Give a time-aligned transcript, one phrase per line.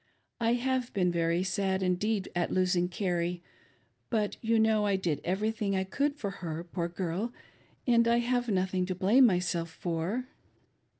[0.39, 3.43] I have been very sad indeed at losing Carrie,
[4.09, 7.31] but you know I did everything I could for her, poor girl,
[7.85, 10.25] and I have nothing to blame myself for."